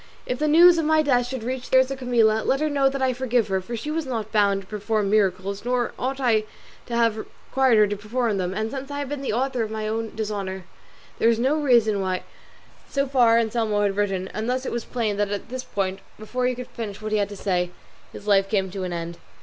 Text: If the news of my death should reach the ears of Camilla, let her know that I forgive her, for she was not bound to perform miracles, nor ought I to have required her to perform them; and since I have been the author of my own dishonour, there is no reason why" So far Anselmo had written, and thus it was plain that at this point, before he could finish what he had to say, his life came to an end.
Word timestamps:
If 0.25 0.39
the 0.39 0.47
news 0.47 0.79
of 0.79 0.85
my 0.85 1.03
death 1.03 1.27
should 1.27 1.43
reach 1.43 1.69
the 1.69 1.77
ears 1.77 1.91
of 1.91 1.99
Camilla, 1.99 2.41
let 2.43 2.59
her 2.59 2.71
know 2.71 2.89
that 2.89 3.03
I 3.03 3.13
forgive 3.13 3.49
her, 3.49 3.61
for 3.61 3.75
she 3.77 3.91
was 3.91 4.07
not 4.07 4.31
bound 4.31 4.61
to 4.61 4.67
perform 4.67 5.11
miracles, 5.11 5.63
nor 5.63 5.93
ought 5.99 6.19
I 6.19 6.45
to 6.87 6.95
have 6.95 7.17
required 7.17 7.77
her 7.77 7.85
to 7.85 7.95
perform 7.95 8.37
them; 8.39 8.51
and 8.51 8.71
since 8.71 8.89
I 8.89 8.97
have 8.97 9.09
been 9.09 9.21
the 9.21 9.31
author 9.31 9.61
of 9.61 9.69
my 9.69 9.87
own 9.87 10.13
dishonour, 10.15 10.63
there 11.19 11.29
is 11.29 11.37
no 11.37 11.53
reason 11.55 12.01
why" 12.01 12.23
So 12.89 13.07
far 13.07 13.37
Anselmo 13.37 13.83
had 13.83 13.95
written, 13.95 14.27
and 14.29 14.49
thus 14.49 14.65
it 14.65 14.71
was 14.71 14.85
plain 14.85 15.17
that 15.17 15.29
at 15.29 15.49
this 15.49 15.63
point, 15.63 15.99
before 16.17 16.47
he 16.47 16.55
could 16.55 16.69
finish 16.69 16.99
what 16.99 17.11
he 17.11 17.19
had 17.19 17.29
to 17.29 17.37
say, 17.37 17.69
his 18.11 18.25
life 18.25 18.49
came 18.49 18.71
to 18.71 18.83
an 18.83 18.91
end. 18.93 19.19